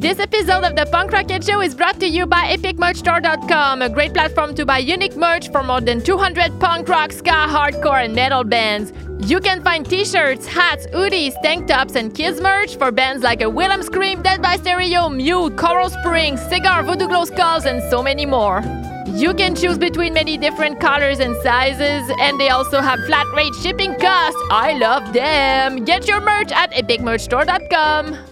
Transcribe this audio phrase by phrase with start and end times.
[0.00, 4.14] This episode of the Punk Roquette Show is brought to you by EpicMerchStore.com, a great
[4.14, 8.42] platform to buy unique merch for more than 200 punk rock, ska, hardcore, and metal
[8.42, 8.94] bands.
[9.30, 13.50] You can find t-shirts, hats, hoodies, tank tops, and kids merch for bands like a
[13.50, 18.24] Wilhelm Scream, Dead by Stereo, Mute, Coral Springs, Cigar, Voodoo Glow Skulls, and so many
[18.24, 18.62] more.
[19.08, 23.54] You can choose between many different colors and sizes, and they also have flat rate
[23.62, 24.40] shipping costs.
[24.50, 25.84] I love them.
[25.84, 28.29] Get your merch at epicmerchstore.com.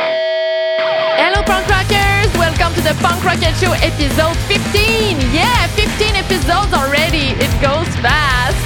[0.00, 2.30] Hello, punk rockers!
[2.36, 5.20] Welcome to the Punk Roquette Show episode 15.
[5.32, 7.36] Yeah, 15 episodes already.
[7.36, 8.56] It goes fast.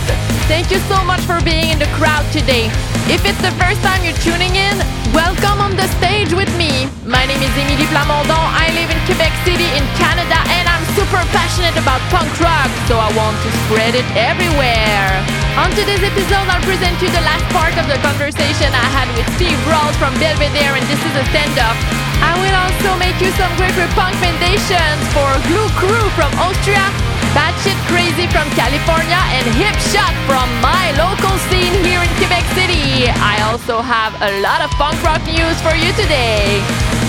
[0.47, 2.67] Thank you so much for being in the crowd today.
[3.11, 4.79] If it's the first time you're tuning in,
[5.13, 6.87] welcome on the stage with me.
[7.05, 8.43] My name is Emilie Plamondon.
[8.55, 12.95] I live in Quebec City in Canada and I'm super passionate about punk rock, so
[12.95, 15.11] I want to spread it everywhere.
[15.59, 19.27] On today's episode, I'll present you the last part of the conversation I had with
[19.35, 21.75] Steve Rawles from Belvedere and This is a Standoff.
[22.23, 26.87] I will also make you some great punk recommendations for Glue Crew from Austria,
[27.35, 33.11] Batshit Crazy from California, and Hip Shot from my local scene here in Quebec City.
[33.11, 36.63] I also have a lot of punk rock news for you today.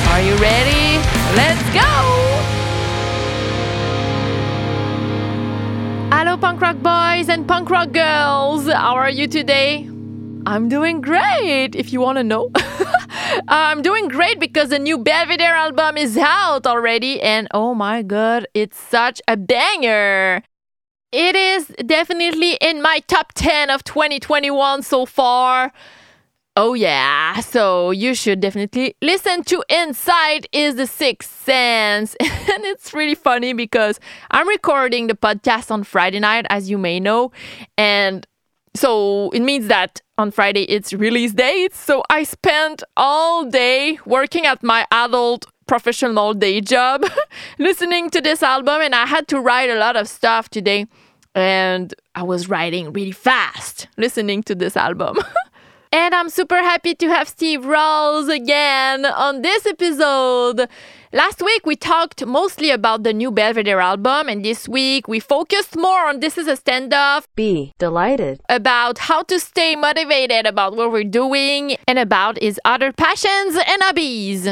[0.09, 0.97] Are you ready?
[1.37, 2.64] Let's go!
[6.25, 8.65] Hello, punk rock boys and punk rock girls.
[8.65, 9.87] How are you today?
[10.47, 12.49] I'm doing great, if you want to know.
[13.47, 18.47] I'm doing great because the new Belvedere album is out already, and oh my god,
[18.55, 20.41] it's such a banger!
[21.11, 25.71] It is definitely in my top 10 of 2021 so far.
[26.57, 32.15] Oh, yeah, so you should definitely listen to Hindsight is the Sixth Sense.
[32.21, 33.99] and it's really funny because
[34.31, 37.33] I'm recording the podcast on Friday night, as you may know,
[37.77, 38.25] and
[38.73, 41.73] so it means that on Friday it's release date.
[41.73, 47.03] So I spent all day working at my adult professional day job
[47.59, 50.87] listening to this album and I had to write a lot of stuff today
[51.33, 55.17] and I was writing really fast listening to this album.
[55.95, 60.67] and I'm super happy to have Steve Rawles again on this episode.
[61.13, 65.77] Last week we talked mostly about the new Belvedere album, and this week we focused
[65.77, 67.27] more on This is a Standoff.
[67.37, 68.41] Be delighted.
[68.49, 73.81] About how to stay motivated about what we're doing and about his other passions and
[73.81, 74.49] hobbies.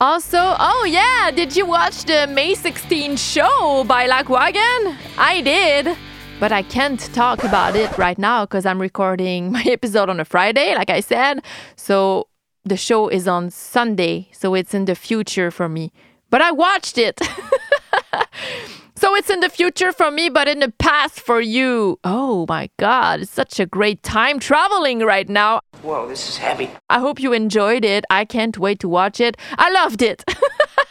[0.00, 4.96] Also, oh yeah, did you watch the May 16 show by Lagwagon?
[5.18, 5.94] I did.
[6.40, 10.24] But I can't talk about it right now because I'm recording my episode on a
[10.24, 11.44] Friday, like I said.
[11.76, 12.28] So
[12.64, 15.92] the show is on Sunday, so it's in the future for me.
[16.30, 17.20] But I watched it.
[18.96, 21.98] so it's in the future for me, but in the past for you.
[22.04, 25.60] Oh my God, it's such a great time traveling right now.
[25.82, 26.70] Whoa, this is heavy.
[26.88, 28.06] I hope you enjoyed it.
[28.08, 29.36] I can't wait to watch it.
[29.58, 30.24] I loved it.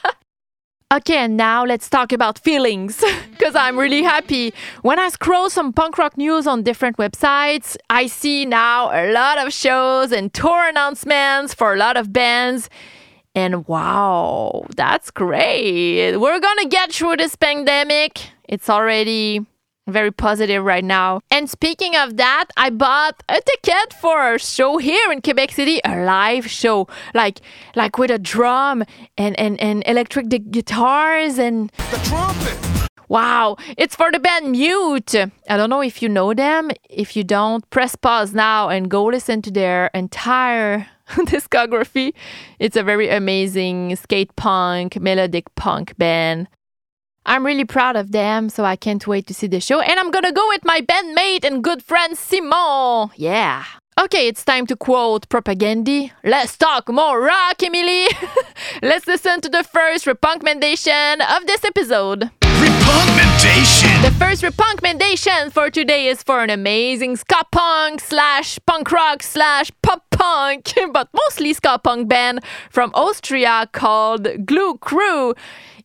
[0.92, 3.04] Okay, and now let's talk about feelings
[3.38, 4.56] because I'm really happy.
[4.82, 9.38] When I scroll some punk rock news on different websites, I see now a lot
[9.38, 12.72] of shows and tour announcements for a lot of bands.
[13.36, 16.18] And wow, that's great.
[16.18, 18.22] We're gonna get through this pandemic.
[18.46, 19.46] It's already
[19.90, 21.22] very positive right now.
[21.32, 25.80] And speaking of that, I bought a ticket for a show here in Quebec City,
[25.84, 27.42] a live show, like
[27.76, 28.84] like with a drum
[29.18, 32.70] and and, and electric guitars and the trumpet.
[33.10, 35.16] Wow, it's for the band Mute.
[35.16, 36.70] I don't know if you know them.
[36.92, 42.14] If you don't, press pause now and go listen to their entire discography.
[42.60, 46.48] It's a very amazing skate punk, melodic punk band.
[47.30, 49.82] I'm really proud of them, so I can't wait to see the show.
[49.82, 53.12] And I'm gonna go with my bandmate and good friend Simon.
[53.18, 53.66] Yeah.
[54.02, 56.12] Okay, it's time to quote Propagandhi.
[56.24, 58.08] Let's talk more rock, Emilie.
[58.82, 62.32] Let's listen to the first recommendation of this episode.
[62.42, 64.02] Recommendation.
[64.02, 69.70] The first recommendation for today is for an amazing ska punk slash punk rock slash
[69.84, 75.36] pop punk, but mostly ska punk band from Austria called Glue Crew.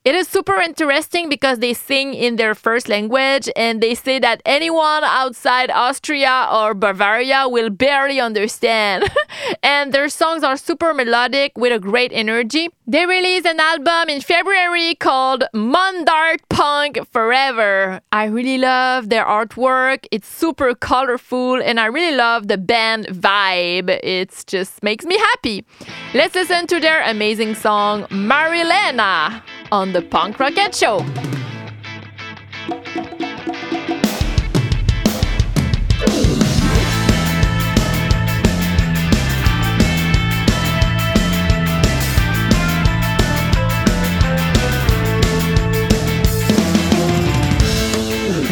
[0.05, 4.43] It is super interesting because they sing in their first language and they say that
[4.45, 9.11] anyone outside Austria or Bavaria will barely understand.
[9.63, 12.69] and their songs are super melodic with a great energy.
[12.87, 18.03] They released an album in February called Mundart Punk Forever.
[18.13, 20.07] I really love their artwork.
[20.11, 23.89] It's super colorful and I really love the band vibe.
[23.89, 25.65] It just makes me happy.
[26.13, 29.43] Let's listen to their amazing song Marilena
[29.75, 31.05] on the Punk Roquette Show.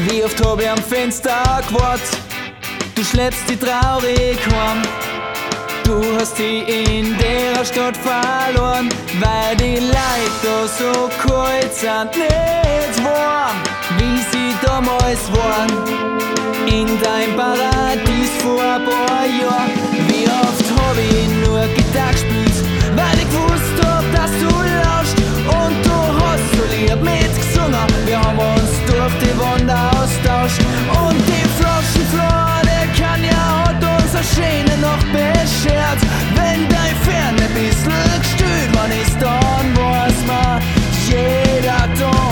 [0.08, 2.00] Wie oft hab ich am Fenster geschaut,
[2.96, 4.82] du schläfst die traurig heim.
[5.84, 8.88] Du hast die in der Stadt verloren,
[9.20, 13.56] weil die Leute so kalt sind, nicht warm,
[13.99, 15.70] wie sie damals waren.
[16.67, 19.70] In dein Paradies vor ein paar Jahren,
[20.08, 22.58] wie oft hab ich nur Gitarre gespielt,
[22.96, 24.50] weil ich gewusst hab, dass du
[24.82, 27.87] lauscht und du hast so lieb mitgesungen.
[28.06, 30.61] Wir haben uns durch die Wand austauscht
[31.06, 31.41] und die
[34.22, 35.98] Maschine noch beschert.
[36.36, 40.62] Wenn dein Pferd ein bisschen gestört, man ist dann, wo es man
[41.08, 42.31] jeder tut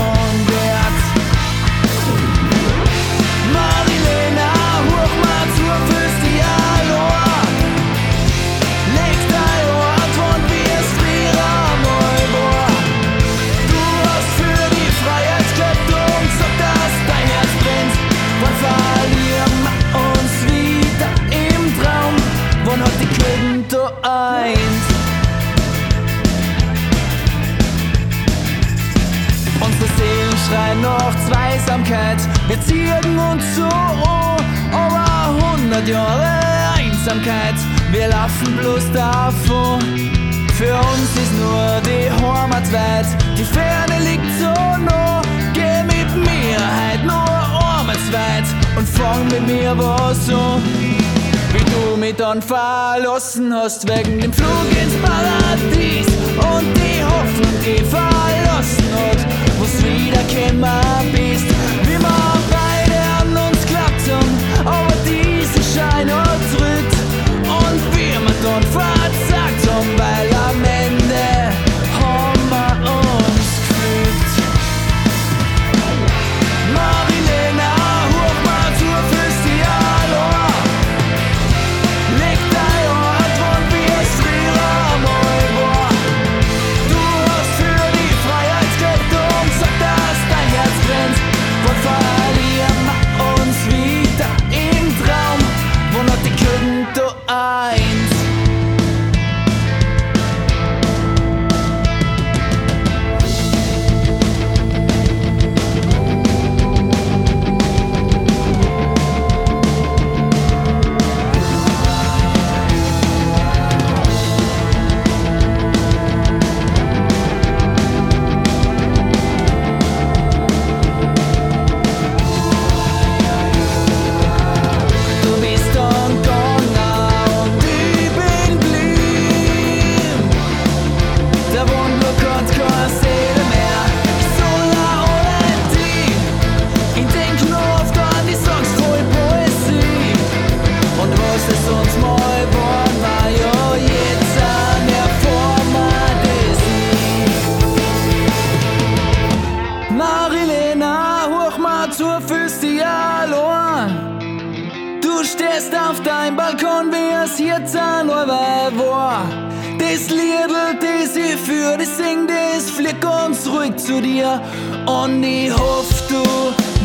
[159.92, 164.40] Das Liedl, das ich für dich sing, das fliegt ganz ruhig zu dir.
[164.86, 166.22] Und ich hoff, du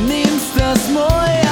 [0.07, 1.44] nimmst das mal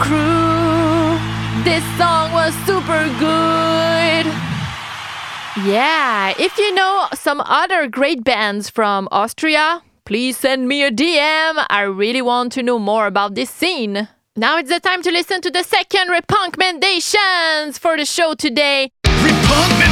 [0.00, 1.18] Crew.
[1.62, 4.24] This song was super good.
[5.62, 11.66] Yeah, if you know some other great bands from Austria, please send me a DM.
[11.68, 14.08] I really want to know more about this scene.
[14.36, 18.90] Now it's the time to listen to the second recommendations for the show today.
[19.04, 19.89] RePUNKmmendation.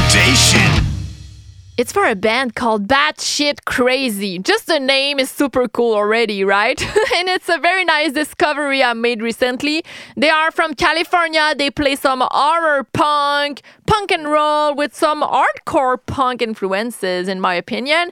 [1.79, 4.41] It's for a band called Batshit Crazy.
[4.41, 6.83] Just the name is super cool already, right?
[7.15, 9.85] and it's a very nice discovery I made recently.
[10.17, 11.55] They are from California.
[11.57, 17.55] They play some horror punk, punk and roll with some hardcore punk influences, in my
[17.55, 18.11] opinion.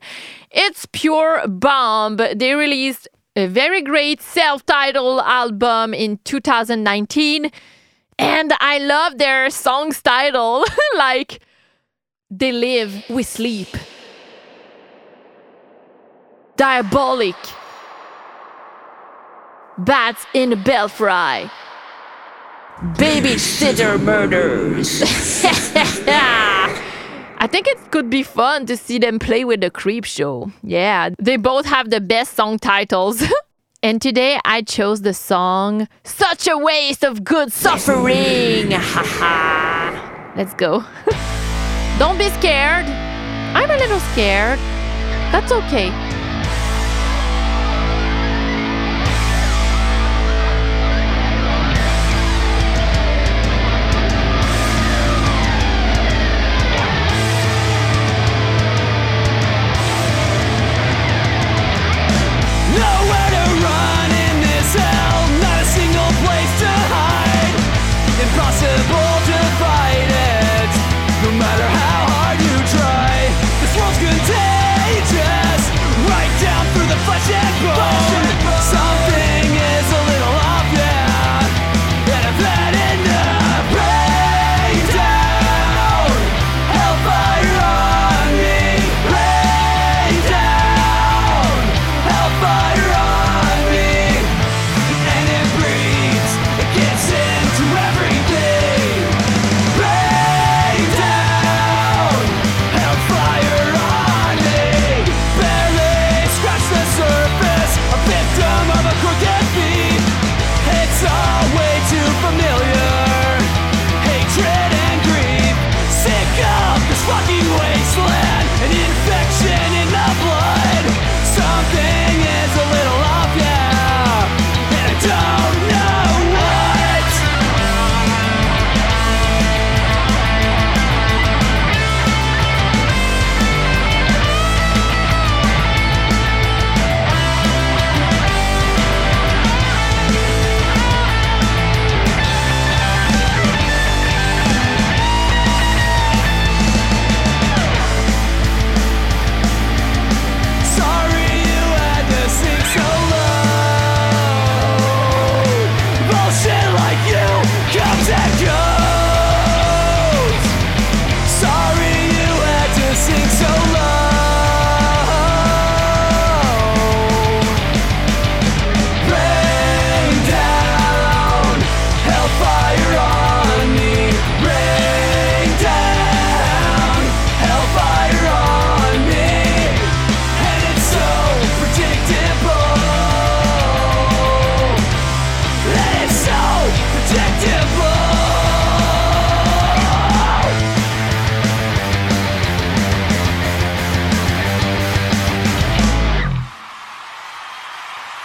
[0.52, 2.18] It's pure bomb.
[2.18, 7.50] They released a very great self titled album in 2019.
[8.16, 10.64] And I love their song's title.
[10.96, 11.40] like,
[12.30, 13.68] they live, we sleep.
[16.56, 17.36] Diabolic.
[19.78, 21.50] Bats in the belfry.
[22.94, 25.02] Babysitter Murders.
[27.38, 30.52] I think it could be fun to see them play with the Creepshow.
[30.62, 33.22] Yeah, they both have the best song titles.
[33.82, 38.70] and today I chose the song Such a Waste of Good Suffering.
[38.72, 40.32] Haha.
[40.36, 40.84] Let's go.
[41.98, 42.84] Don't be scared.
[43.56, 44.58] I'm a little scared.
[45.32, 46.05] That's okay.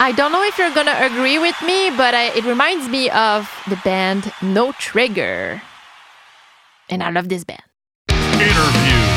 [0.02, 3.48] I don't know if you're gonna agree with me, but I, it reminds me of
[3.70, 5.62] the band No Trigger.
[6.90, 7.62] And I love this band.
[8.10, 9.12] Interview.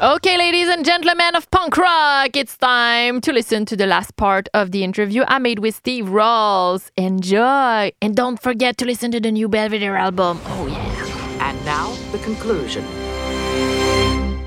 [0.00, 4.48] Okay, ladies and gentlemen of punk rock, it's time to listen to the last part
[4.52, 6.90] of the interview I made with Steve Rawles.
[6.96, 7.92] Enjoy!
[8.02, 10.40] And don't forget to listen to the new Belvedere album.
[10.44, 11.48] Oh, yeah.
[11.48, 12.84] And now, the conclusion.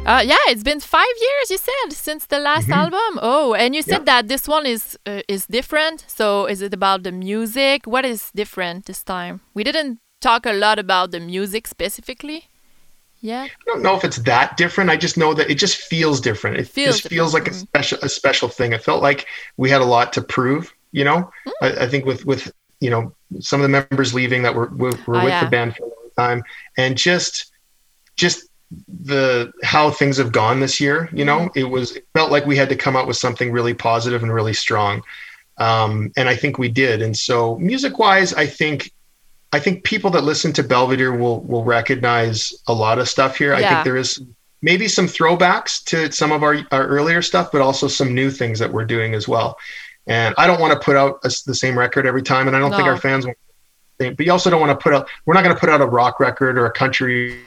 [0.06, 3.20] Uh, yeah, it's been five years, you said, since the last album.
[3.22, 6.06] Oh, and you said that this one is uh, is different.
[6.08, 7.88] So, is it about the music?
[7.88, 9.42] What is different this time?
[9.56, 12.46] We didn't talk a lot about the music specifically.
[13.22, 13.44] Yeah.
[13.44, 14.92] I don't know if it's that different.
[14.92, 16.58] I just know that it just feels different.
[16.58, 18.74] It Feels just feels like a special a special thing.
[18.74, 19.26] It felt like
[19.58, 20.72] we had a lot to prove.
[20.92, 21.66] You know, Hmm.
[21.66, 24.94] I, I think with with you know some of the members leaving that were were,
[25.08, 25.44] were Oh, with yeah.
[25.44, 26.44] the band for a long time,
[26.78, 27.52] and just
[28.16, 28.48] just
[29.04, 31.10] the how things have gone this year.
[31.14, 31.48] You know, Hmm.
[31.60, 34.34] it was it felt like we had to come out with something really positive and
[34.34, 35.02] really strong,
[35.58, 37.02] um, and I think we did.
[37.02, 38.92] And so music wise, I think.
[39.54, 43.54] I think people that listen to Belvedere will will recognize a lot of stuff here.
[43.54, 44.22] I think there is
[44.62, 48.60] maybe some throwbacks to some of our, our earlier stuff, but also some new things
[48.60, 49.58] that we're doing as well.
[50.08, 52.60] And I don't want to put out a the same record every time, and I
[52.60, 53.38] don't think our fans want.
[53.98, 55.08] But you also don't want to put out.
[55.26, 57.42] We're not going to put out a rock record or a country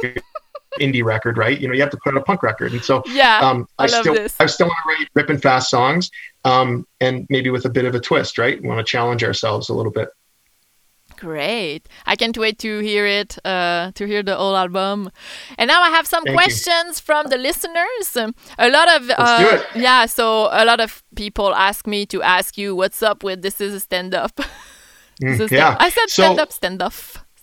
[0.79, 1.59] indie record, right?
[1.61, 3.39] You know, you have to put out a punk record, and so Yeah.
[3.41, 4.37] um, I love still this.
[4.41, 6.11] I still want to write ripping fast songs,
[6.45, 8.61] um, and maybe with a bit of a twist, right?
[8.63, 10.09] We want to challenge ourselves a little bit.
[11.17, 11.89] Great.
[12.07, 15.11] I can't wait to hear it, uh, to hear the whole album.
[15.59, 16.39] And now I have some Thank you.
[16.45, 18.17] questions from the listeners.
[18.17, 22.57] Um, A lot of, uh, yeah, so a lot of people ask me to ask
[22.57, 24.41] you, what's up with this is a stand up?
[25.21, 25.75] Mm, yeah.
[25.81, 26.93] I said So- stand up, stand up,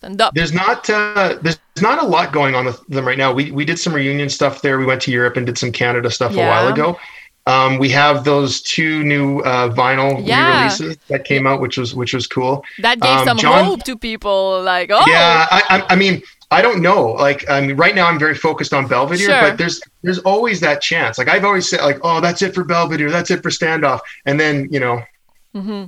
[0.05, 0.33] stand up.
[0.33, 3.33] There's not uh, there's not a lot going on with them right now.
[3.33, 4.77] We we did some reunion stuff there.
[4.77, 6.97] We went to Europe and did some Canada stuff a while ago,
[7.47, 10.47] Um, we have those two new uh, vinyl Yeah.
[10.47, 12.63] re-releases that came out, which was which was cool.
[12.79, 14.63] That gave Um, some John- hope to people.
[14.63, 17.01] Like, oh, Yeah, I, I, I mean, I don't know.
[17.27, 19.41] Like, I mean, right now I'm very focused on Belvedere, Sure.
[19.41, 21.17] but there's there's always that chance.
[21.19, 24.39] Like I've always said, like, oh, that's it for Belvedere, that's it for Standoff, and
[24.39, 25.03] then you know,
[25.55, 25.85] mm-hmm.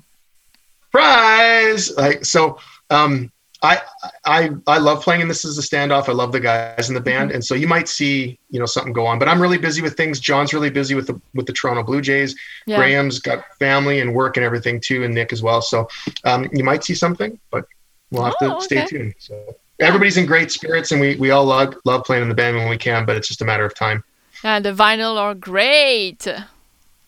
[0.91, 1.95] prize.
[1.97, 2.59] Like so,
[2.91, 3.31] um,
[3.63, 3.81] I
[4.25, 6.07] I I love playing in this as a standoff.
[6.09, 8.93] I love the guys in the band, and so you might see you know something
[8.93, 9.17] go on.
[9.17, 10.19] But I'm really busy with things.
[10.19, 12.35] John's really busy with the with the Toronto Blue Jays.
[12.67, 12.77] yeah.
[12.77, 15.61] Graham's got family and work and everything too, and Nick as well.
[15.61, 15.87] So
[16.23, 17.65] um, you might see something, but
[18.11, 18.87] we'll have Oh, to stay okay.
[18.87, 19.15] tuned.
[19.17, 22.57] So everybody's in great spirits, and we we all love love playing in the band
[22.57, 24.03] when we can, but it's just a matter of time.
[24.43, 26.27] And the vinyl are great.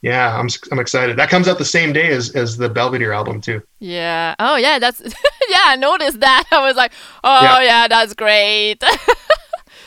[0.01, 1.17] Yeah, I'm I'm excited.
[1.17, 3.61] That comes out the same day as as the Belvedere album too.
[3.79, 4.35] Yeah.
[4.39, 4.79] Oh, yeah.
[4.79, 5.01] That's
[5.49, 5.61] yeah.
[5.65, 6.45] I noticed that.
[6.51, 7.87] I was like, oh, yeah, Yeah.
[7.87, 8.81] that's great.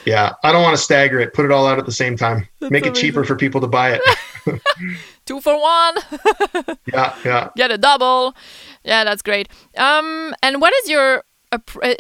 [0.04, 1.32] Yeah, I don't want to stagger it.
[1.32, 2.48] Put it all out at the same time.
[2.60, 4.60] Make it cheaper for people to buy it.
[5.26, 5.94] Two for one.
[6.92, 7.50] yeah, yeah.
[7.54, 8.34] Get a double.
[8.82, 9.48] Yeah, that's great.
[9.76, 11.22] Um, and what is your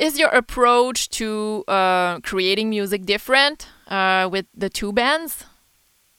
[0.00, 5.44] is your approach to uh, creating music different uh, with the two bands?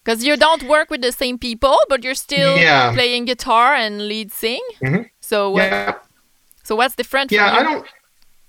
[0.03, 2.93] Because you don't work with the same people, but you're still Yeah.
[2.93, 4.61] playing guitar and lead sing.
[4.81, 5.09] Mhm.
[5.21, 5.93] So what, Yeah,
[6.63, 7.31] so what's different?
[7.31, 7.53] yeah.
[7.59, 7.85] I don't.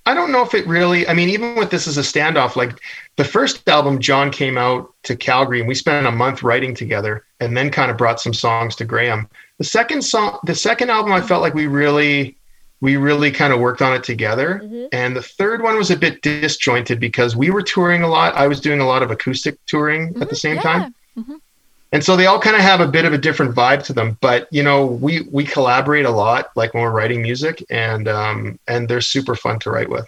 [0.07, 1.09] I don't know if it really.
[1.09, 2.73] I mean, even with this as a standoff, like
[3.17, 7.25] the first album, John came out to Calgary, and we spent a month writing together,
[7.41, 9.29] and then kind of brought some songs to Graham.
[9.59, 12.37] The second song, the second album, I felt like we really,
[12.83, 14.61] we really kind of worked on it together.
[14.63, 14.89] Mhm.
[14.93, 18.35] And the third one was a bit disjointed because we were touring a lot.
[18.35, 20.63] I was doing a lot of acoustic touring at the same yeah.
[20.63, 20.95] time.
[21.95, 24.19] And so they all kind of have a bit of a different vibe to them
[24.21, 28.59] but you know we we collaborate a lot like when we're writing music and um
[28.69, 30.07] and they're super fun to write with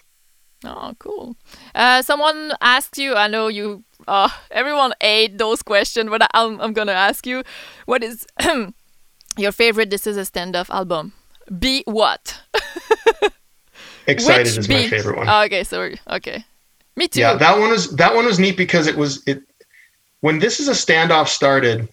[0.65, 1.35] Oh, cool.
[1.75, 3.13] Uh, someone asked you.
[3.13, 3.83] I know you.
[4.07, 7.43] Uh, everyone ate those questions, but I'm I'm gonna ask you,
[7.85, 8.25] what is
[9.37, 9.91] your favorite?
[9.91, 11.13] This is a stand-up album.
[11.59, 12.41] Be what?
[14.07, 14.73] excited Which is be?
[14.81, 15.99] my favorite one Oh, okay, sorry.
[16.09, 16.43] Okay,
[16.95, 17.19] me too.
[17.19, 19.43] yeah that one was that one was neat because it was it
[20.21, 21.89] when this is a standoff started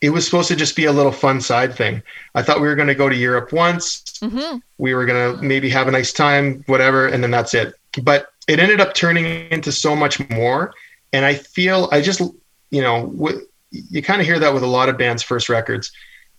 [0.00, 2.02] it was supposed to just be a little fun side thing.
[2.34, 4.02] I thought we were going to go to europe once.
[4.20, 7.74] Hmm we were going to maybe have a nice time whatever and then that's it.
[8.02, 10.72] But it ended up turning into so much more
[11.12, 12.20] and i feel i just
[12.70, 13.40] you know w-
[13.70, 15.90] you kind of hear that with a lot of bands first records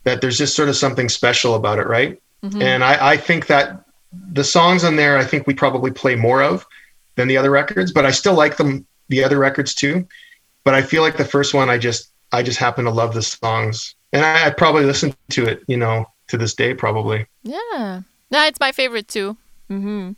[0.04, 2.20] that there's just sort of something special about it right?
[2.44, 2.62] Mhm.
[2.62, 3.84] and I, I think that
[4.32, 6.64] the songs on there i think we probably play more of
[7.16, 10.06] than the other records but i still like them the other records too
[10.66, 13.22] but i feel like the first one i just i just happen to love the
[13.22, 18.02] songs and i, I probably listen to it you know to this day probably Yeah.
[18.30, 19.36] Yeah, it's my favorite too.
[19.68, 20.10] Hmm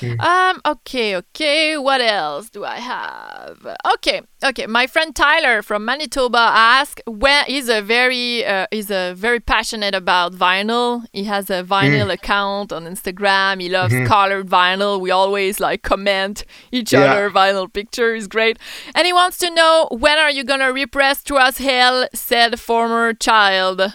[0.00, 0.20] Mm.
[0.20, 0.60] Um.
[0.64, 1.14] Okay.
[1.16, 1.76] Okay.
[1.76, 3.66] What else do I have?
[3.94, 4.22] Okay.
[4.42, 4.66] Okay.
[4.66, 9.94] My friend Tyler from Manitoba asked when he's a very uh, he's a very passionate
[9.94, 11.04] about vinyl.
[11.12, 13.60] He has a vinyl account on Instagram.
[13.60, 15.00] He loves colored vinyl.
[15.00, 17.00] We always like comment each Yeah.
[17.12, 18.58] other vinyl picture is great.
[18.94, 22.08] And he wants to know when are you gonna repress Twas Hell?
[22.14, 23.92] Said former child.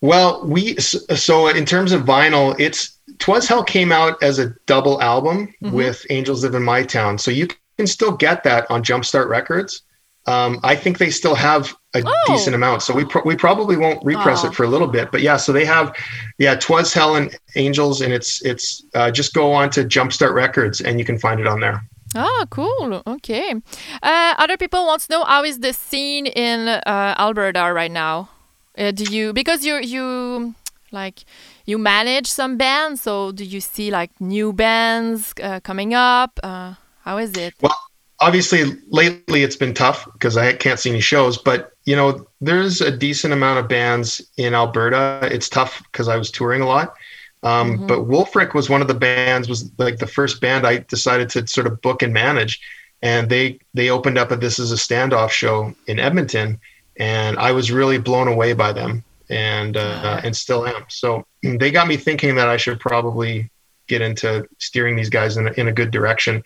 [0.00, 5.00] Well, we so in terms of vinyl, it's Twas Hell came out as a double
[5.02, 7.48] album with Angels Live in My Town, so you
[7.78, 9.82] can still get that on Jumpstart Records.
[10.26, 12.12] Um, I think they still have a Oh.
[12.26, 14.48] decent amount, so we pro- we probably won't repress Oh.
[14.48, 15.94] it for a little bit, but yeah, so they have,
[16.38, 20.80] yeah, Twas Hell and Angels, and it's it's uh, just go on to Jumpstart Records
[20.80, 21.80] and you can find it on there.
[22.16, 23.02] Oh, cool.
[23.06, 23.54] Okay.
[24.02, 28.28] Uh, other people want to know how is the scene in uh, Alberta right now?
[28.76, 30.54] Uh, do you because you you
[30.90, 31.24] like
[31.66, 36.38] you manage some bands, so do you see like new bands uh, coming up?
[36.42, 37.54] Uh, how is it?
[37.60, 37.76] Well,
[38.20, 42.80] obviously lately it's been tough because I can't see any shows, but you know, there's
[42.80, 45.28] a decent amount of bands in Alberta.
[45.30, 46.94] It's tough because I was touring a lot.
[47.42, 51.28] Um, But Wolfrik was one of the bands, was like the first band I decided
[51.30, 52.60] to sort of book and manage.
[53.02, 56.58] And they they opened up a This Is a Standoff show in Edmonton,
[56.98, 60.84] and I was really blown away by them, and uh, and still am.
[60.88, 63.50] So they got me thinking that I should probably
[63.88, 66.42] get into steering these guys in a, in a good direction.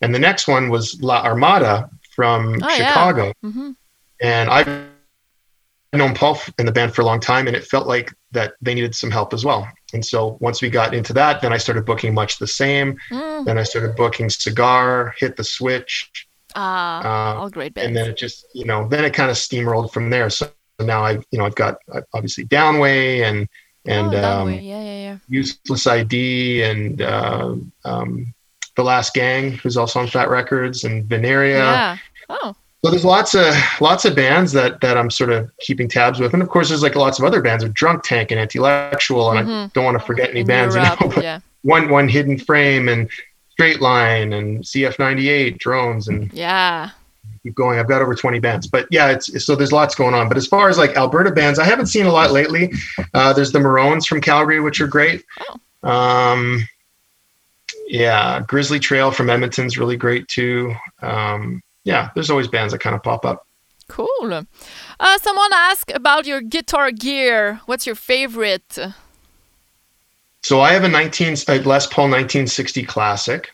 [0.00, 2.74] And the next one was La Armada from Oh, yeah.
[2.88, 3.32] Chicago.
[3.42, 3.70] hmm
[4.20, 4.88] And I've
[5.92, 8.74] known Paul in the band for a long time, and it felt like that they
[8.74, 9.68] needed some help as well.
[9.92, 12.96] And so once we got into that, then I started booking much the same.
[13.10, 13.44] Mm.
[13.44, 16.10] Then I started booking Cigar, Hit the Switch,
[16.56, 17.86] Ah, uh, all great bands.
[17.88, 20.28] and then it just, you know, then it kind of steamrolled from there.
[20.30, 20.48] So
[20.84, 23.48] now I've, you know, I've got uh, obviously Downway and
[23.86, 25.16] and oh, um, yeah, yeah, yeah.
[25.28, 28.34] Useless ID and uh, um,
[28.76, 31.56] the Last Gang, who's also on Fat Records, and Venerea.
[31.58, 31.96] Yeah.
[32.28, 36.20] Oh, So there's lots of lots of bands that that I'm sort of keeping tabs
[36.20, 39.30] with, and of course there's like lots of other bands, of Drunk Tank and Antilectual,
[39.30, 39.72] and I Mhm.
[39.72, 40.74] don't want to forget any In bands.
[40.74, 41.40] you know, yeah.
[41.62, 43.08] one one Hidden Frame and
[43.50, 46.90] Straight Line and CF98 drones and Yeah.
[47.42, 47.78] Keep going.
[47.78, 50.28] I've got over 20 bands, but yeah, it's so there's lots going on.
[50.28, 52.72] But as far as like Alberta bands, I haven't seen a lot lately.
[53.14, 55.24] Uh, there's the Maroons from Calgary, which are great.
[55.82, 56.66] Um,
[57.88, 60.74] yeah, Grizzly Trail from Edmonton's really great too.
[61.02, 63.46] Um, yeah, there's always bands that kind of pop up.
[63.88, 64.44] Cool.
[65.00, 67.60] Uh, someone asked about your guitar gear.
[67.66, 68.78] What's your favorite?
[70.42, 73.50] So I have a 19 a Les Paul 1960 Classic.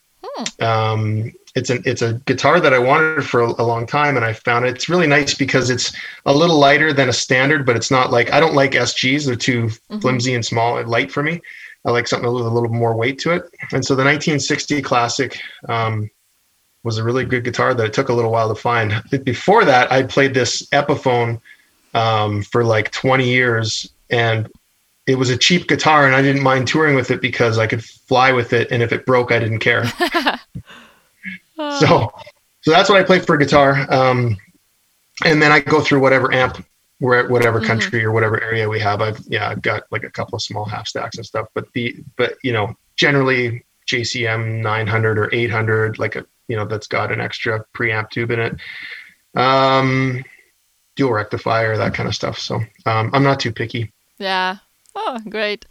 [0.60, 4.24] Um, it's an it's a guitar that I wanted for a, a long time, and
[4.24, 4.76] I found it.
[4.76, 5.92] It's really nice because it's
[6.26, 9.26] a little lighter than a standard, but it's not like I don't like SGs.
[9.26, 11.40] They're too flimsy and small and light for me.
[11.86, 13.44] I like something with a little more weight to it.
[13.72, 16.10] And so the 1960 Classic um,
[16.82, 19.02] was a really good guitar that it took a little while to find.
[19.24, 21.40] Before that, I played this Epiphone
[21.94, 24.50] um, for like 20 years, and
[25.06, 27.84] it was a cheap guitar, and I didn't mind touring with it because I could
[27.84, 29.84] fly with it, and if it broke, I didn't care.
[31.56, 32.10] so,
[32.62, 33.86] so that's what I play for guitar.
[33.92, 34.36] Um,
[35.24, 36.64] and then I go through whatever amp,
[36.98, 37.66] where whatever Mhm.
[37.66, 39.00] country or whatever area we have.
[39.00, 41.48] I've yeah, I've got like a couple of small half stacks and stuff.
[41.54, 46.86] But the but you know generally JCM 900 or 800, like a you know that's
[46.86, 48.56] got an extra preamp tube in it.
[49.34, 50.24] Um,
[50.96, 52.38] dual rectifier, that kind of stuff.
[52.38, 53.92] So um, I'm not too picky.
[54.18, 54.58] Yeah.
[54.94, 55.66] Oh, great.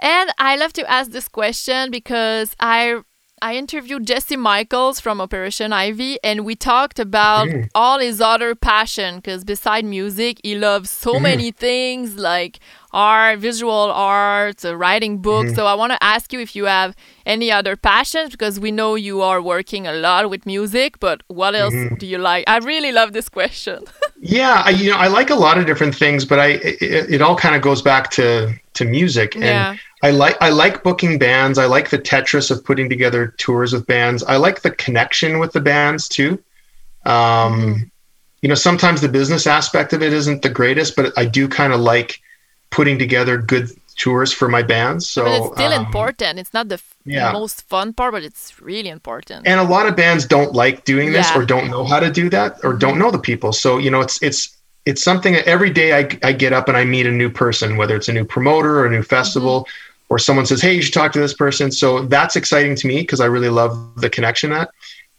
[0.00, 3.00] And I love to ask this question because I
[3.42, 7.68] I interviewed Jesse Michaels from Operation Ivy and we talked about Mm.
[7.74, 11.22] all his other passion because beside music he loves so Mhm.
[11.22, 12.58] many things like
[12.94, 15.50] art, visual art, uh, writing books.
[15.52, 15.56] Mhm.
[15.56, 16.94] So I want to ask you if you have
[17.26, 21.54] any other passions because we know you are working a lot with music, but what
[21.54, 21.98] else Mhm.
[21.98, 22.44] do you like?
[22.46, 23.80] I really love this question.
[24.18, 27.20] Yeah, I, you know, I like a lot of different things, but I it, it
[27.20, 29.74] all kind of goes back to to music, and yeah.
[30.06, 31.56] I like I like booking bands.
[31.58, 34.22] I like the Tetris of putting together tours with bands.
[34.34, 36.30] I like the connection with the bands too.
[37.04, 37.90] Um.
[38.42, 41.72] You know, sometimes the business aspect of it isn't the greatest, but I do kind
[41.72, 42.20] of like
[42.70, 43.66] putting together good
[43.96, 45.08] tours for my bands.
[45.08, 46.38] So but it's still um, important.
[46.38, 47.32] It's not the f- yeah.
[47.32, 49.46] most fun part, but it's really important.
[49.46, 51.38] and a lot of bands don't like doing this Yeah.
[51.38, 54.02] or don't know how to do that or don't know the people so you know
[54.06, 54.40] it's it's
[54.90, 57.68] it's something that every day I, I get up and i meet a new person
[57.80, 59.56] whether it's a new promoter or a new festival
[60.08, 61.70] or someone says hey you should talk to this person.
[61.72, 64.70] So that's exciting to me because i really love the connection that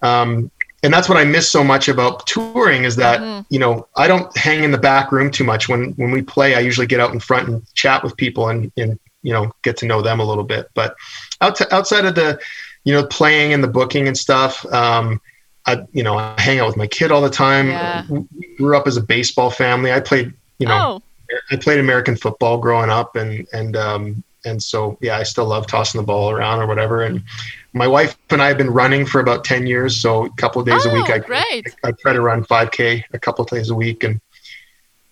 [0.01, 0.49] um,
[0.83, 3.45] and that's what i miss so much about touring is that Mhm.
[3.49, 5.67] you know i don't hang in the back room too much.
[5.67, 8.71] When when we play i usually get out in front and chat with people and
[8.77, 10.69] and you know get to know them a little bit.
[10.75, 10.95] But
[11.41, 12.39] out outside of the
[12.83, 15.19] you know playing and the booking and stuff um
[15.65, 17.67] i you know i hang out with my kid all the time.
[17.69, 18.05] Yeah.
[18.09, 19.91] we grew up as a baseball family.
[19.91, 24.61] I played you know oh, i played american football growing up and and um and
[24.61, 27.23] so yeah i still love tossing the ball around or whatever and
[27.73, 30.67] my wife and i have been running for about 10 years so a couple of
[30.67, 31.75] days a week Oh, i great.
[31.83, 34.19] I try to run 5K a couple of days a week and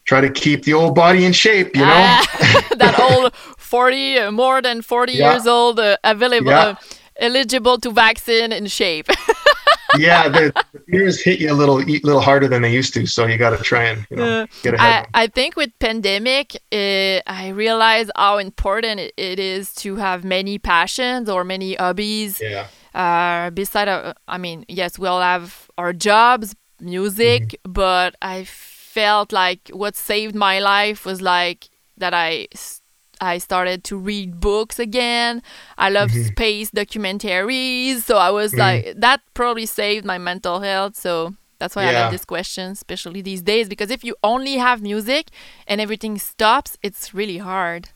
[0.05, 1.88] try to keep the old body in shape, you know?
[1.91, 2.23] Ah,
[2.77, 5.31] that old 40, uh, more than 40 Yeah.
[5.31, 6.59] years old, uh, available, Yeah.
[6.59, 6.75] uh,
[7.19, 9.07] eligible to vaccine in shape.
[9.93, 13.26] yeah, the, the hit you a little a little harder than they used to, so
[13.26, 15.06] you got to try and you know get ahead.
[15.13, 20.24] I, I think with pandemic, uh, I realize how important it, it is to have
[20.24, 22.41] many passions or many hobbies.
[22.41, 27.71] yeah, Uh, beside, uh, I mean, yes, we all have our jobs, music, Mm-hmm.
[27.71, 32.82] but I felt like what saved my life was like that I s-
[33.21, 35.41] I started to read books again.
[35.78, 36.28] I love Mm-hmm.
[36.28, 40.95] space documentaries, so I was like that probably saved my mental health.
[40.95, 42.01] So that's why I Yeah.
[42.01, 45.30] love this question, especially these days, because if you only have music
[45.67, 47.89] and everything stops, it's really hard.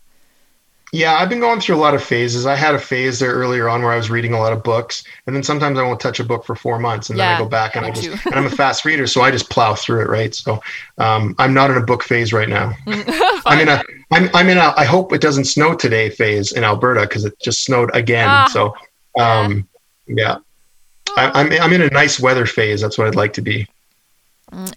[0.91, 1.15] Yeah.
[1.15, 2.45] I've been going through a lot of phases.
[2.45, 5.03] I had a phase there earlier on where I was reading a lot of books,
[5.27, 7.47] and then sometimes I won't touch a book for four months, and then I go
[7.47, 10.09] back and I just and I'm a fast reader, so I just plow through it,
[10.09, 10.33] right?
[10.33, 10.61] So
[10.97, 12.73] um, I'm not in a book phase right now.
[13.45, 16.63] I'm in a I'm I'm in a I hope it doesn't snow today phase in
[16.63, 18.27] Alberta because it just snowed again.
[18.29, 18.73] Ah, so
[19.19, 19.67] um
[20.07, 20.37] yeah.
[21.17, 22.81] I, I'm I'm in a nice weather phase.
[22.81, 23.67] That's what I'd like to be.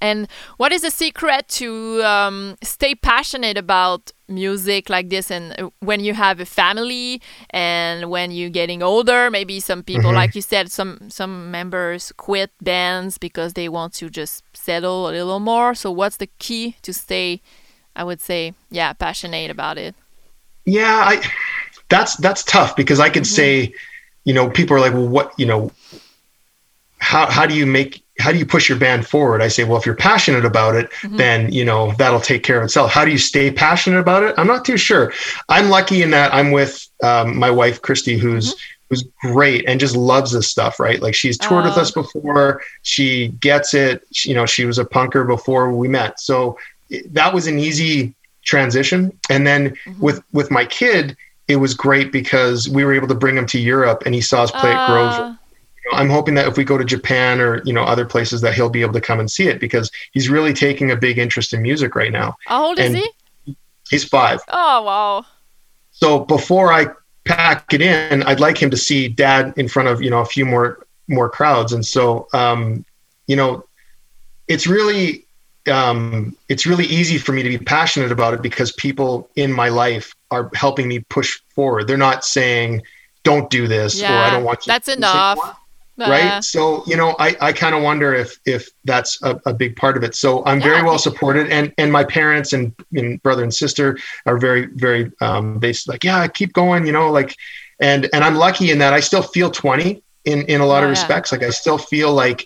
[0.00, 5.30] And what is the secret to um, stay passionate about music like this?
[5.30, 10.10] And uh, when you have a family and when you're getting older, maybe some people,
[10.10, 10.14] Mhm.
[10.14, 15.12] like you said, some some members quit bands because they want to just settle a
[15.12, 15.74] little more.
[15.74, 17.40] So what's the key to stay?
[17.96, 19.94] I would say, yeah, passionate about it.
[20.64, 21.20] Yeah, I
[21.88, 23.72] that's that's tough because I could say,
[24.24, 25.70] you know, people are like, well, what you know,
[27.02, 29.42] how how do you make how do you push your band forward?
[29.42, 31.16] I say, well, if you're passionate about it, Mm-hmm.
[31.16, 32.90] then you know that'll take care of itself.
[32.96, 34.34] How do you stay passionate about it?
[34.38, 35.12] I'm not too sure.
[35.48, 38.68] I'm lucky in that I'm with um, my wife Christy, who's Mm-hmm.
[38.88, 40.78] who's great and just loves this stuff.
[40.78, 41.00] Right?
[41.02, 41.80] Like she's toured with Oh.
[41.82, 42.62] us before.
[42.82, 44.02] She gets it.
[44.12, 46.56] She, you know, she was a punker before we met, so
[47.18, 49.00] that was an easy transition.
[49.30, 50.00] And then Mm-hmm.
[50.06, 51.16] with with my kid,
[51.48, 54.42] it was great because we were able to bring him to Europe and he saw
[54.44, 55.34] us play at Grove Uh,
[55.92, 58.70] I'm hoping that if we go to Japan or you know other places that he'll
[58.70, 61.62] be able to come and see it because he's really taking a big interest in
[61.62, 62.36] music right now.
[62.46, 63.56] how old is he?
[63.90, 64.40] He's five.
[64.48, 65.26] Oh wow.
[65.90, 66.86] So before I
[67.24, 70.24] pack it in, I'd like him to see dad in front of you know a
[70.24, 71.72] few more more crowds.
[71.72, 72.84] And so um,
[73.26, 73.64] you know,
[74.48, 75.26] it's really
[75.70, 79.68] um, it's really easy for me to be passionate about it because people in my
[79.68, 81.86] life are helping me push forward.
[81.86, 82.82] They're not saying
[83.24, 84.72] don't do this or I don't want you.
[84.72, 85.38] that's to say, enough.
[85.38, 85.56] "What?"
[86.02, 89.54] Uh, right so you know i, I kind of wonder if if that's a, a
[89.54, 90.14] big part of it.
[90.14, 93.98] So i'm Yeah, very well supported and and my parents and, and brother and sister
[94.26, 97.36] are very very um they like yeah keep going you know like
[97.80, 100.84] and and i'm lucky in that i still feel 20 in in a lot Oh,
[100.84, 101.32] of respects.
[101.32, 102.44] Like i still feel like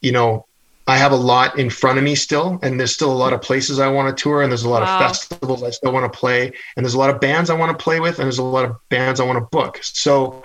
[0.00, 0.46] you know
[0.86, 3.40] i have a lot in front of me still and there's still a lot of
[3.42, 4.82] places i want to tour and there's a lot Wow.
[4.82, 7.76] of festivals i still want to play and there's a lot of bands i want
[7.76, 9.78] to play with and there's a lot of bands i want to book.
[9.82, 10.42] So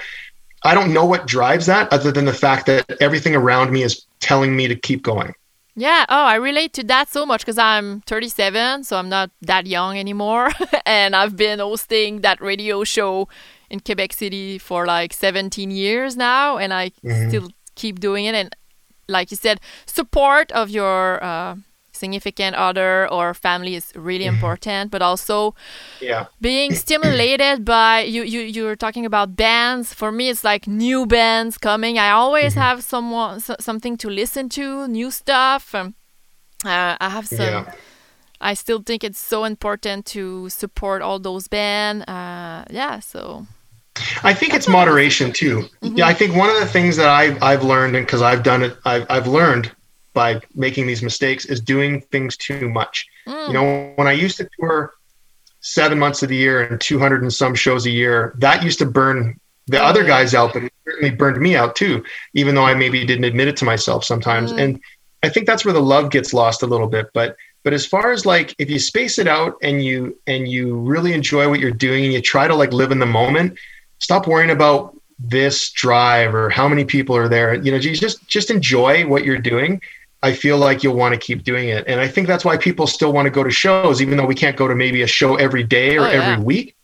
[0.63, 4.05] I don't know what drives that other than the fact that everything around me is
[4.19, 5.33] telling me to keep going.
[5.75, 6.05] Yeah.
[6.09, 9.97] Oh, I relate to that so much because I'm 37, so I'm not that young
[9.97, 10.49] anymore,
[10.85, 13.29] and I've been hosting that radio show
[13.69, 17.29] in Quebec City for like 17 years now, and I Mm-hmm.
[17.29, 18.35] still keep doing it.
[18.35, 18.53] And
[19.07, 21.55] like you said, support of your uh,
[21.99, 24.35] significant other or family is really Mm-hmm.
[24.35, 25.55] important, but also
[26.01, 26.25] Yeah.
[26.41, 31.05] being stimulated by you you you were talking about bands for me it's like new
[31.05, 32.61] bands coming i always Mm-hmm.
[32.65, 35.95] have someone so, something to listen to new stuff um,
[36.65, 37.73] uh, i have some Yeah.
[38.41, 43.45] i still think it's so important to support all those bands uh, yeah so
[44.23, 45.65] I think it's moderation too.
[45.81, 48.63] Yeah, I think one of the things that I've I've learned, and because I've done
[48.63, 49.71] it, I've I've learned
[50.19, 53.07] by making these mistakes is doing things too much.
[53.25, 53.47] Mm.
[53.47, 54.93] You know, when I used to tour
[55.61, 58.85] seven months of the year and 200 and some shows a year, that used to
[58.85, 62.03] burn the Oh, other guys out, but it certainly burned me out too,
[62.33, 64.51] even though I maybe didn't admit it to myself sometimes.
[64.51, 64.61] Mm.
[64.61, 64.81] And
[65.23, 67.07] I think that's where the love gets lost a little bit.
[67.13, 70.75] But but as far as like if you space it out and you and you
[70.75, 73.57] really enjoy what you're doing and you try to like live in the moment,
[73.99, 77.53] stop worrying about this drive or how many people are there.
[77.53, 79.81] You know, just just enjoy what you're doing.
[80.21, 81.85] I feel like you'll want to keep doing it.
[81.87, 84.35] And I think that's why people still want to go to shows, even though we
[84.35, 86.31] can't go to maybe a show every day or Oh, yeah.
[86.31, 86.75] every week.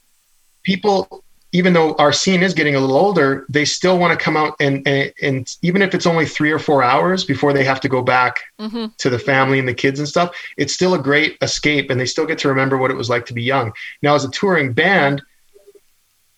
[0.63, 4.37] People, even though our scene is getting a little older, they still want to come
[4.37, 7.81] out and, and, and even if it's only three or four hours before they have
[7.81, 8.95] to go back mhm.
[8.97, 12.05] to the family and the kids and stuff, it's still a great escape and they
[12.05, 13.73] still get to remember what it was like to be young.
[14.01, 15.21] Now, as a touring band,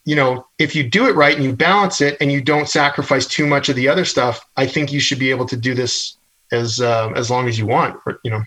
[0.03, 3.27] you know, if you do it right and you balance it and you don't sacrifice
[3.27, 6.16] too much of the other stuff, I think you should be able to do this
[6.51, 7.95] as uh, as long as you want.
[8.05, 8.43] Or, you know,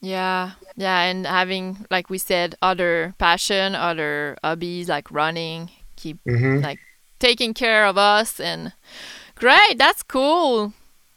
[0.00, 6.62] Yeah, yeah, and having like we said, other passion, other hobbies like running, keep Mhm.
[6.62, 6.78] like
[7.18, 8.72] taking care of us, and
[9.34, 10.72] great, that's cool.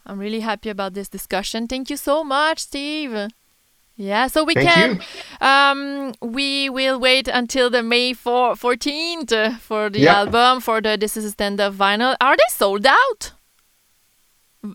[0.06, 1.68] I'm really happy about this discussion.
[1.68, 3.28] Thank you so much, Steve.
[4.00, 4.90] Yeah, so we Thank can.
[5.42, 5.48] you.
[5.48, 10.20] Um, we will wait until the May 4, 14th uh, for the Yeah.
[10.20, 12.16] album for the This Is a Stand Up vinyl.
[12.22, 13.34] Are they sold out?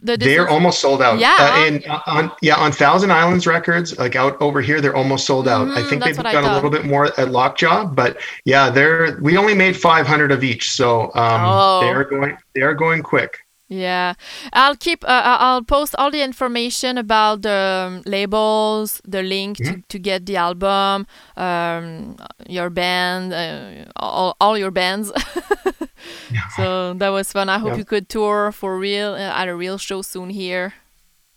[0.03, 1.19] The they're almost sold out.
[1.19, 1.35] Yeah.
[1.39, 5.27] Uh, and uh, on yeah on Thousand Islands Records, like out over here, they're almost
[5.27, 5.69] sold out.
[5.69, 9.37] I Mhm, think they've done a little bit more at Lockjaw, but yeah, they're we
[9.37, 11.81] only made 500 of each, so um, Oh.
[11.83, 13.39] they are going they are going quick.
[13.73, 14.15] Yeah,
[14.53, 15.03] I'll keep.
[15.05, 19.75] Uh, I- I'll post all the information about the um, labels, the link Mm-hmm.
[19.75, 21.07] to, to get the album,
[21.37, 22.17] um,
[22.49, 25.11] your band, uh, all, all your bands.
[26.57, 27.49] so that was fun.
[27.49, 27.79] I hope Yeah.
[27.79, 30.75] you could tour for real uh, at a real show soon here.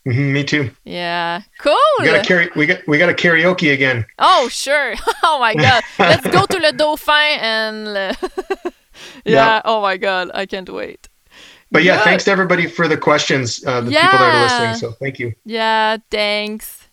[0.06, 0.70] Mhm, me too.
[0.84, 1.76] Yeah, cool.
[2.00, 4.04] We got carry we got we got a karaoke again.
[4.18, 4.94] Oh sure.
[5.24, 5.82] oh my god.
[5.98, 7.92] Let's go to Le Dauphin and.
[7.94, 8.12] Le
[9.24, 9.34] yeah.
[9.56, 9.62] Yeah.
[9.64, 10.30] Oh my god.
[10.34, 11.05] I can't wait.
[11.70, 12.04] But yeah, Good.
[12.04, 14.74] thanks to everybody for the questions, uh, the people that are listening.
[14.76, 15.34] So thank you.
[15.44, 16.86] Yeah, thanks.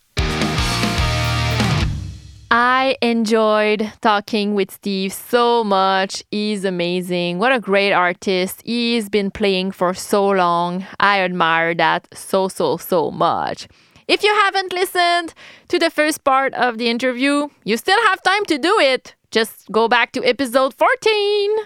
[2.55, 6.23] I enjoyed talking with Steve so much.
[6.29, 7.39] He's amazing.
[7.39, 8.61] What a great artist.
[8.63, 10.85] He's been playing for so long.
[10.99, 13.67] I admire that so, so, so much.
[14.07, 15.33] If you haven't listened
[15.69, 19.15] to the first part of the interview, you still have time to do it.
[19.31, 21.57] Just go back to episode 14.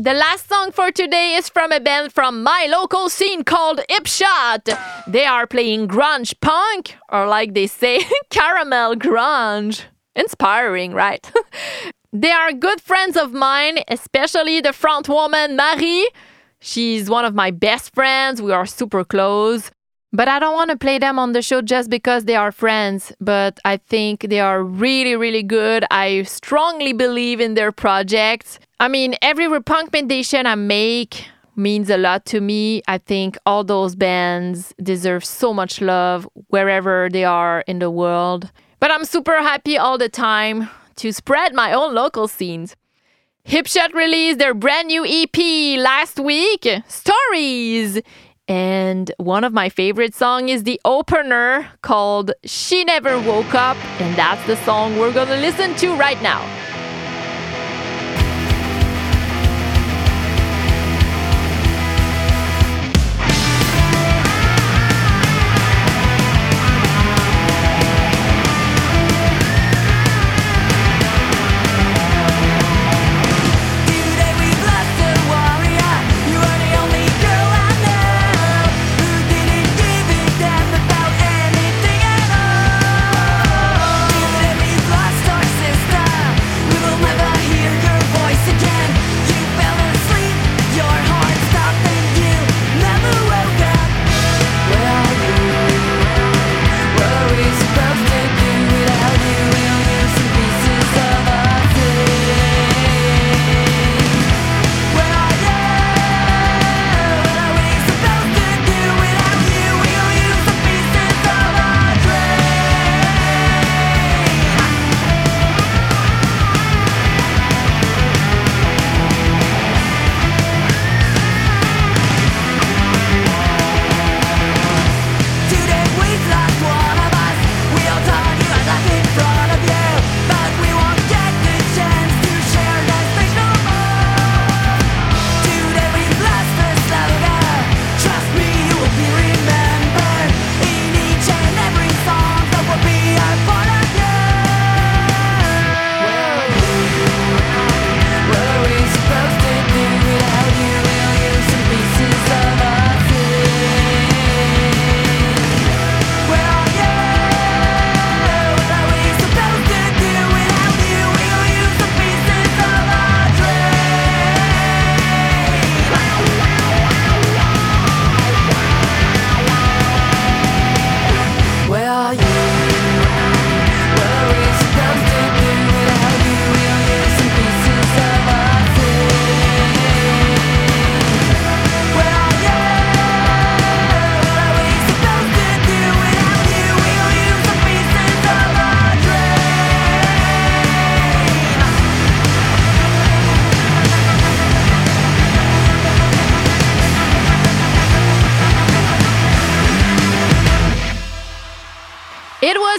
[0.00, 4.74] The last song for today is from a band from my local scene called Hipshot.
[5.06, 9.82] They are playing grunge punk, or like they say, caramel grunge.
[10.16, 11.30] Inspiring, right?
[12.14, 16.08] they are good friends of mine, especially the front woman Marie.
[16.60, 18.40] She's one of my best friends.
[18.40, 19.70] We are super close.
[20.14, 23.12] But I don't want to play them on the show just because they are friends,
[23.20, 25.84] but I think they are really, really good.
[25.90, 28.58] I strongly believe in their projects.
[28.80, 32.80] I mean, every recommendation I make means a lot to me.
[32.88, 38.50] I think all those bands deserve so much love wherever they are in the world.
[38.80, 42.74] But I'm super happy all the time to spread my own local scenes.
[43.46, 48.00] Hipshot released their brand new EP last week, Stories.
[48.48, 53.76] And one of my favorite songs is the opener called She Never Woke Up.
[54.00, 56.69] And that's the song we're gonna listen to right now.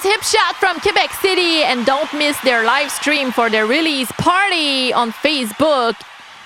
[0.02, 5.12] Hipshot from Quebec City, and don't miss their live stream for their release party on
[5.12, 5.96] Facebook.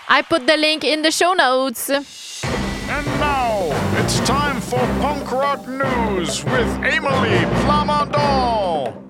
[0.07, 1.89] I put the link in the show notes.
[1.89, 9.04] And now it's time for punk rock news with Emilie Plamondon.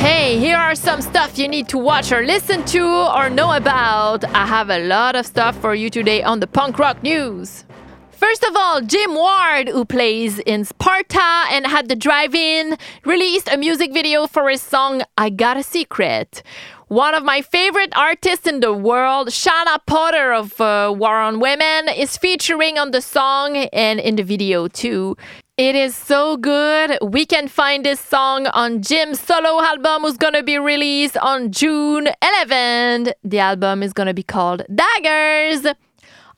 [0.00, 2.82] Hey, here are some stuff you need to watch or listen to
[3.14, 4.24] or know about.
[4.24, 7.66] I have a lot of stuff for you today on the punk rock news.
[8.10, 13.58] First of all, Jim Ward, who plays in Sparta and At the Drive-In, released a
[13.58, 16.42] music video for his song I Got a Secret.
[16.88, 21.90] One of my favorite artists in the world, Shawna Potter of uh, War on Women,
[21.94, 25.18] is featuring on the song and in the video too.
[25.60, 26.96] It is so good.
[27.02, 32.08] We can find this song on Jim's solo album, who's gonna be released on June
[32.22, 33.12] 11th.
[33.22, 35.66] The album is gonna be called Daggers.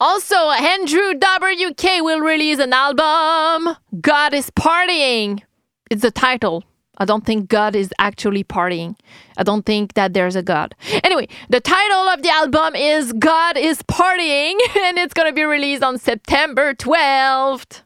[0.01, 3.77] Also, Andrew WK will release an album.
[4.01, 5.41] God is partying.
[5.89, 6.65] It's the title.
[6.97, 8.97] I don't think God is actually partying.
[9.37, 10.75] I don't think that there's a God.
[11.01, 15.81] Anyway, the title of the album is God is Partying, and it's gonna be released
[15.81, 17.83] on September 12th.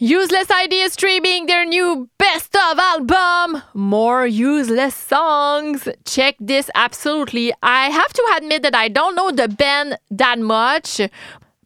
[0.00, 3.60] Useless ID streaming their new best of album.
[3.74, 5.88] More useless songs.
[6.04, 7.52] Check this absolutely.
[7.64, 11.00] I have to admit that I don't know the band that much,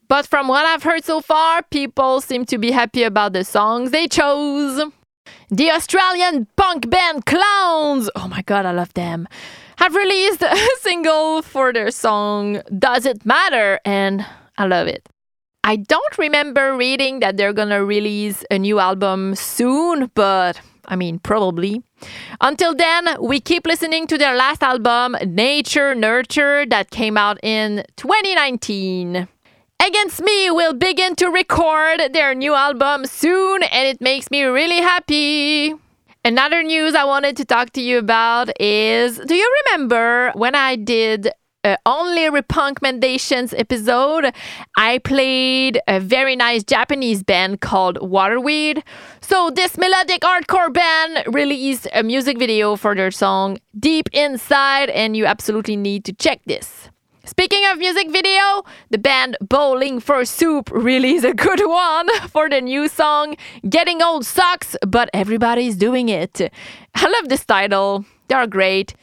[0.09, 3.91] but from what I've heard so far, people seem to be happy about the songs
[3.91, 4.83] they chose.
[5.51, 9.29] The Australian punk band Clowns, oh my god, I love them,
[9.77, 13.79] have released a single for their song Does It Matter?
[13.85, 14.25] And
[14.57, 15.07] I love it.
[15.65, 21.21] I don't remember reading that they're gonna release a new album soon, but I mean,
[21.21, 21.83] probably.
[22.41, 27.85] Until then, we keep listening to their last album, Nature Nurture, that came out in
[27.97, 29.29] 2019.
[29.85, 34.81] Against Me will begin to record their new album soon, and it makes me really
[34.81, 35.75] happy.
[36.25, 40.77] Another news I wanted to talk to you about is do you remember when I
[40.77, 41.31] did
[41.65, 44.35] uh, only RePUNKmmendations episode,
[44.77, 48.83] I played a very nice Japanese band called Waterweed.
[49.21, 55.17] So, this melodic hardcore band released a music video for their song Deep Inside, and
[55.17, 56.89] you absolutely need to check this.
[57.25, 62.61] Speaking of music video, the band Bowling for Soup released a good one for the
[62.61, 63.37] new song
[63.69, 66.41] Getting Old Sucks, but everybody's doing it.
[66.97, 68.95] I love this title, they are great.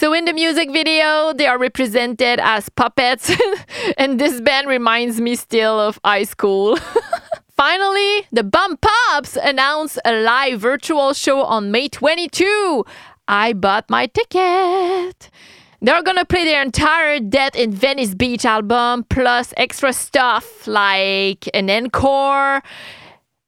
[0.00, 3.32] So in the music video, they are represented as puppets,
[3.98, 6.78] and this band reminds me still of high school.
[7.56, 12.84] Finally, the Bump Ups announced a live virtual show on May 22.
[13.26, 15.30] I bought my ticket.
[15.82, 21.68] They're gonna play their entire Death in Venice Beach album plus extra stuff like an
[21.68, 22.62] encore,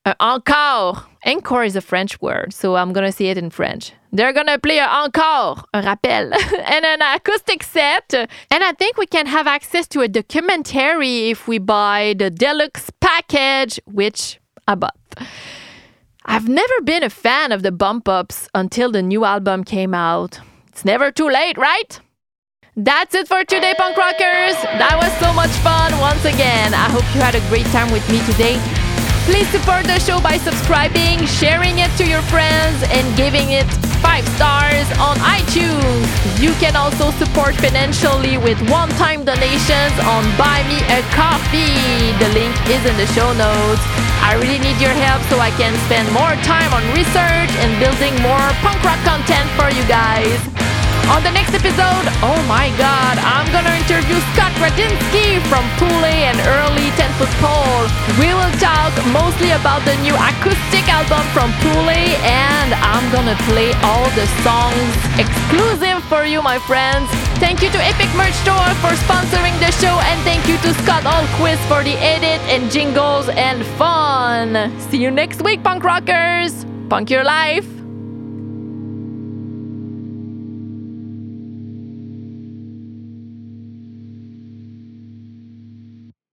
[0.05, 1.07] an encore.
[1.25, 3.93] Encore is a French word, so I'm gonna say it in French.
[4.13, 6.33] They're gonna play an encore, a rappel,
[6.75, 8.13] and an acoustic set.
[8.13, 12.91] And I think we can have access to a documentary if we buy the deluxe
[13.01, 14.97] package, which I bought.
[16.25, 20.41] I've never been a fan of the Bombpops until the new album came out.
[20.69, 22.01] It's never too late, right?
[22.77, 24.57] That's it for today, punk rockers.
[24.79, 26.75] That was so much fun once again.
[26.75, 28.59] I hope you had a great time with me today.
[29.27, 33.67] Please support the show by subscribing, sharing it to your friends, and giving it
[34.01, 36.09] five stars on iTunes.
[36.41, 42.13] You can also support financially with one-time donations on Buy Me a Coffee.
[42.21, 43.85] The link is in the show notes.
[44.25, 48.15] I really need your help so I can spend more time on research and building
[48.21, 50.41] more punk rock content for you guys.
[51.11, 56.39] On the next episode, oh my god, I'm gonna interview Scott Radinsky from Pulley and
[56.47, 57.91] early 10 Foot Pole.
[58.23, 63.75] We will talk mostly about the new acoustic album from Pulley, and I'm gonna play
[63.83, 67.11] all the songs exclusive for you, my friends.
[67.43, 71.03] Thank you to Epic Merch Store for sponsoring the show, and thank you to Scott
[71.03, 74.71] Allquist for the edit and jingles and fun.
[74.79, 76.65] See you next week, punk rockers.
[76.89, 77.80] Punk your life.